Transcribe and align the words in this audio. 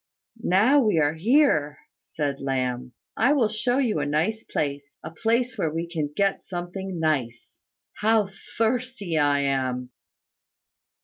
"Now 0.43 0.79
we 0.79 0.97
are 0.97 1.13
here," 1.13 1.77
said 2.01 2.39
Lamb, 2.41 2.93
"I 3.15 3.33
will 3.33 3.47
show 3.49 3.77
you 3.77 3.99
a 3.99 4.05
nice 4.07 4.43
place, 4.43 4.97
a 5.03 5.11
place 5.11 5.59
where 5.59 5.69
we 5.71 5.87
can 5.87 6.11
get 6.15 6.43
something 6.43 6.99
nice. 6.99 7.59
How 7.99 8.29
thirsty 8.57 9.19
I 9.19 9.41
am!" 9.41 9.91